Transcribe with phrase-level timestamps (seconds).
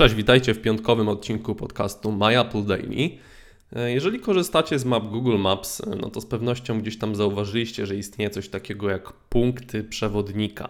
[0.00, 3.10] Cześć, witajcie w piątkowym odcinku podcastu My Apple Daily.
[3.86, 7.96] Jeżeli korzystacie z map Google Maps, e, no to z pewnością gdzieś tam zauważyliście, że
[7.96, 10.68] istnieje coś takiego jak punkty przewodnika.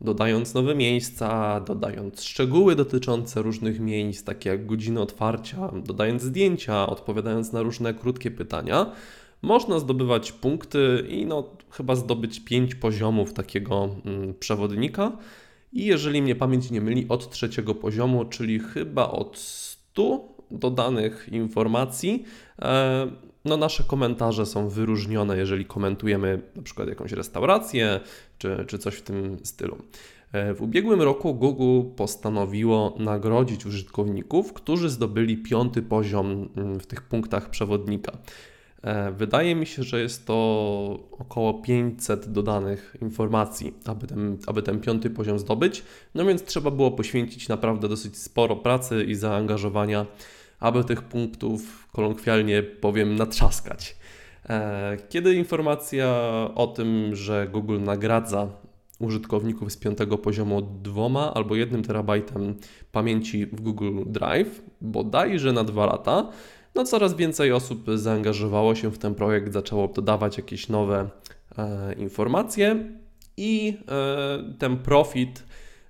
[0.00, 7.52] Dodając nowe miejsca, dodając szczegóły dotyczące różnych miejsc, takie jak godziny otwarcia, dodając zdjęcia, odpowiadając
[7.52, 8.92] na różne krótkie pytania,
[9.42, 15.12] można zdobywać punkty i no, chyba zdobyć 5 poziomów takiego mm, przewodnika
[15.72, 22.24] i jeżeli mnie pamięć nie myli, od trzeciego poziomu, czyli chyba od 100 dodanych informacji,
[22.62, 23.10] e,
[23.44, 28.00] no nasze komentarze są wyróżnione, jeżeli komentujemy na przykład jakąś restaurację
[28.38, 29.76] czy, czy coś w tym stylu.
[30.32, 37.02] E, w ubiegłym roku Google postanowiło nagrodzić użytkowników, którzy zdobyli piąty poziom mm, w tych
[37.02, 38.12] punktach przewodnika.
[38.82, 40.34] E, wydaje mi się, że jest to
[41.12, 45.82] około 500 dodanych informacji, aby ten, aby ten piąty poziom zdobyć.
[46.14, 50.06] No więc trzeba było poświęcić naprawdę dosyć sporo pracy i zaangażowania,
[50.60, 53.96] aby tych punktów, kolokwialnie powiem, natrzaskać.
[54.48, 56.08] E, kiedy informacja
[56.54, 58.48] o tym, że Google nagradza
[58.98, 62.54] użytkowników z piątego poziomu dwoma albo jednym terabajtem
[62.92, 66.28] pamięci w Google Drive, bodajże na dwa lata,
[66.76, 71.10] no coraz więcej osób zaangażowało się w ten projekt, zaczęło dodawać jakieś nowe
[71.58, 72.84] e, informacje
[73.36, 75.42] i e, ten profit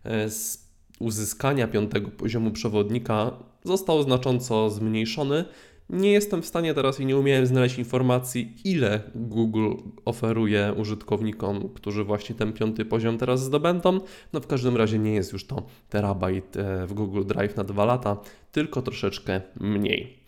[0.05, 0.67] e, z
[0.99, 3.31] uzyskania piątego poziomu przewodnika
[3.65, 5.45] został znacząco zmniejszony.
[5.91, 12.05] Nie jestem w stanie teraz i nie umiałem znaleźć informacji, ile Google oferuje użytkownikom, którzy
[12.05, 14.01] właśnie ten piąty poziom teraz zdobędą.
[14.33, 17.85] No w każdym razie nie jest już to terabajt e, w Google Drive na dwa
[17.85, 18.17] lata,
[18.53, 20.19] tylko troszeczkę mniej.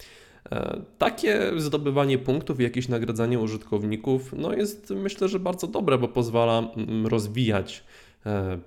[0.52, 6.08] E, takie zdobywanie punktów i jakieś nagradzanie użytkowników no jest myślę, że bardzo dobre, bo
[6.08, 7.84] pozwala mm, rozwijać
[8.26, 8.58] e,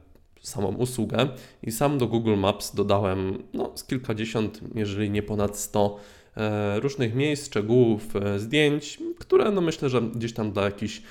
[0.41, 1.27] samą usługę
[1.63, 5.97] i sam do Google Maps dodałem no, z kilkadziesiąt, jeżeli nie ponad 100
[6.37, 11.01] e, różnych miejsc, szczegółów, zdjęć, które no myślę, że gdzieś tam dla jakichś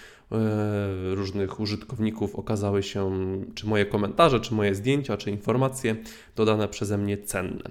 [1.14, 3.12] różnych użytkowników okazały się,
[3.54, 5.96] czy moje komentarze, czy moje zdjęcia, czy informacje
[6.36, 7.70] dodane przeze mnie cenne.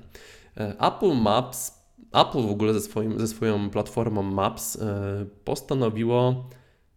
[0.79, 1.78] Apple Maps
[2.11, 6.49] Apple w ogóle ze, swoim, ze swoją platformą Maps e, postanowiło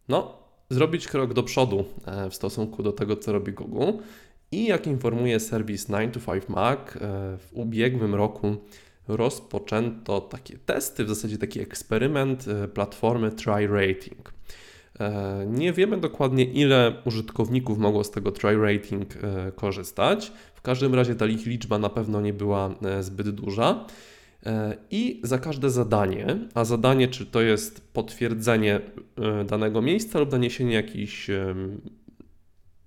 [0.08, 0.38] no,
[0.70, 3.98] zrobić krok do przodu e, w stosunku do tego, co robi Google.
[4.52, 6.98] I jak informuje serwis 9 to 5 Mac, e,
[7.38, 8.56] w ubiegłym roku
[9.08, 14.34] rozpoczęto takie testy, w zasadzie taki eksperyment platformy Try Rating.
[15.46, 19.14] Nie wiemy dokładnie, ile użytkowników mogło z tego try rating
[19.54, 20.32] korzystać.
[20.54, 23.86] W każdym razie ta ich liczba na pewno nie była zbyt duża.
[24.47, 28.80] E, I za każde zadanie, a zadanie czy to jest potwierdzenie
[29.19, 31.30] e, danego miejsca lub naniesienie jakiejś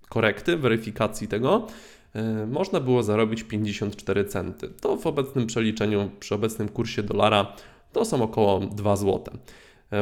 [0.09, 1.67] korekty, weryfikacji tego,
[2.13, 4.69] e, można było zarobić 54 centy.
[4.81, 7.55] To w obecnym przeliczeniu, przy obecnym kursie dolara,
[7.91, 9.37] to są około 2 zł.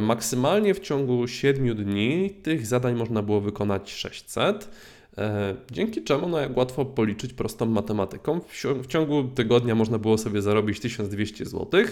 [0.01, 4.69] Maksymalnie w ciągu 7 dni tych zadań można było wykonać 600.
[5.17, 8.39] E, dzięki czemu no, jak łatwo policzyć prostą matematyką,
[8.83, 11.83] w ciągu tygodnia można było sobie zarobić 1200 zł,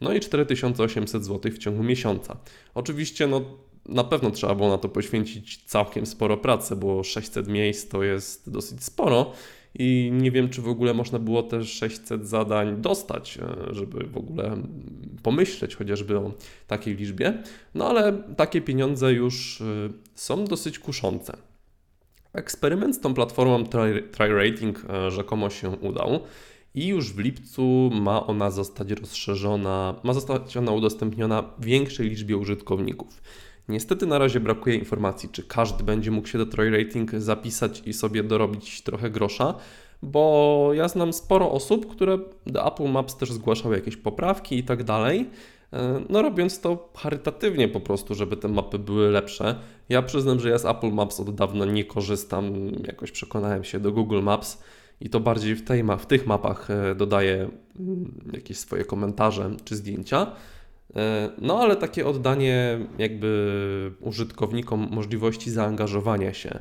[0.00, 2.36] no i 4800 zł w ciągu miesiąca.
[2.74, 3.42] Oczywiście no,
[3.88, 8.50] na pewno trzeba było na to poświęcić całkiem sporo pracy, bo 600 miejsc to jest
[8.50, 9.32] dosyć sporo
[9.74, 14.16] i nie wiem, czy w ogóle można było te 600 zadań dostać, e, żeby w
[14.16, 14.56] ogóle
[15.22, 16.32] pomyśleć chociażby o
[16.66, 17.42] takiej liczbie.
[17.74, 19.64] No ale takie pieniądze już e,
[20.14, 21.49] są dosyć kuszące.
[22.32, 23.64] Eksperyment z tą platformą
[24.12, 26.20] TryRating e, rzekomo się udał
[26.74, 33.22] i już w lipcu ma ona zostać rozszerzona, ma zostać ona udostępniona większej liczbie użytkowników.
[33.68, 38.22] Niestety na razie brakuje informacji, czy każdy będzie mógł się do TryRating zapisać i sobie
[38.22, 39.54] dorobić trochę grosza,
[40.02, 44.84] bo ja znam sporo osób, które do Apple Maps też zgłaszały jakieś poprawki i tak
[44.84, 45.30] dalej.
[45.72, 49.54] E, no robiąc to charytatywnie po prostu, żeby te mapy były lepsze.
[49.88, 52.54] Ja przyznam, że ja z Apple Maps od dawna nie korzystam,
[52.86, 54.62] jakoś przekonałem się do Google Maps
[55.00, 57.50] i to bardziej w, tej, w tych mapach e, dodaję
[57.80, 60.32] mm, jakieś swoje komentarze czy zdjęcia.
[60.96, 66.58] E, no ale takie oddanie jakby użytkownikom możliwości zaangażowania się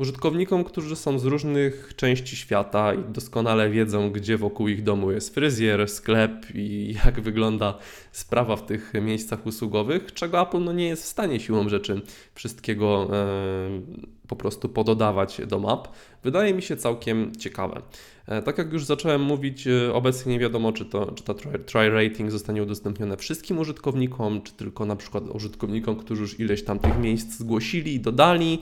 [0.00, 5.34] użytkownikom, którzy są z różnych części świata i doskonale wiedzą, gdzie wokół ich domu jest
[5.34, 7.78] fryzjer, sklep i jak wygląda
[8.12, 12.00] sprawa w tych miejscach usługowych, czego Apple no nie jest w stanie siłą rzeczy
[12.34, 13.80] wszystkiego e,
[14.28, 15.88] po prostu pododawać do map,
[16.22, 17.82] wydaje mi się całkiem ciekawe.
[18.26, 21.34] E, tak jak już zacząłem mówić, e, obecnie nie wiadomo, czy, to, czy ta
[21.66, 26.78] try rating zostanie udostępnione wszystkim użytkownikom, czy tylko na przykład użytkownikom, którzy już ileś tam
[26.78, 28.58] tych miejsc zgłosili i dodali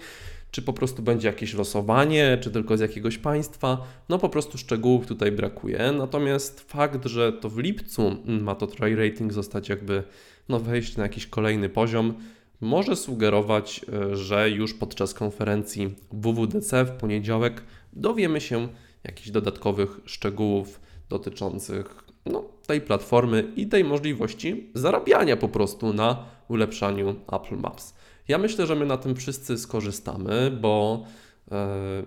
[0.50, 3.86] czy po prostu będzie jakieś losowanie, czy tylko z jakiegoś państwa.
[4.08, 5.92] No po prostu szczegółów tutaj brakuje.
[5.98, 10.02] Natomiast fakt, że to w lipcu ma to try rating zostać jakby
[10.48, 12.14] no wejść na jakiś kolejny poziom,
[12.60, 17.62] może sugerować, e, że już podczas konferencji WWDC w poniedziałek
[17.92, 18.68] dowiemy się
[19.04, 27.16] jakichś dodatkowych szczegółów dotyczących no, tej platformy i tej możliwości zarabiania po prostu na ulepszaniu
[27.32, 27.94] Apple Maps.
[28.28, 31.04] Ja myślę, że my na tym wszyscy skorzystamy, bo
[31.52, 32.02] e,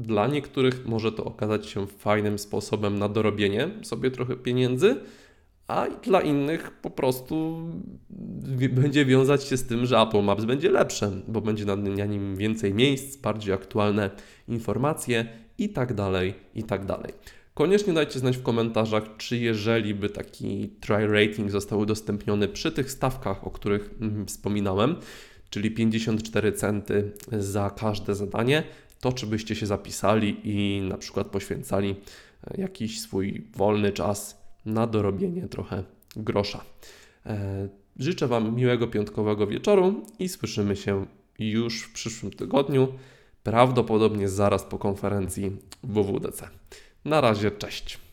[0.00, 4.96] dla niektórych może to okazać się fajnym sposobem na dorobienie sobie trochę pieniędzy,
[5.68, 7.58] a dla innych po prostu
[8.72, 11.76] będzie wiązać się z tym, że Apple Maps będzie lepsze, bo będzie na
[12.06, 14.10] nim więcej miejsc, bardziej aktualne
[14.48, 15.26] informacje
[15.58, 17.12] i tak dalej, i tak dalej.
[17.54, 22.90] Koniecznie dajcie znać w komentarzach, czy jeżeli by taki try rating został udostępniony przy tych
[22.90, 24.96] stawkach, o których mm, wspominałem,
[25.50, 28.62] czyli 54 centy za każde zadanie,
[29.00, 31.96] to czy byście się zapisali i na przykład poświęcali
[32.44, 35.84] e, jakiś swój wolny czas na dorobienie trochę
[36.16, 36.64] grosza.
[37.26, 41.06] E, życzę Wam miłego piątkowego wieczoru i słyszymy się
[41.38, 42.88] już w przyszłym tygodniu,
[43.42, 46.48] prawdopodobnie zaraz po konferencji WWDC.
[47.04, 48.05] Na razie, cześć.